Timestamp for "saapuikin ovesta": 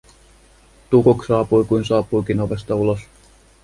1.85-2.75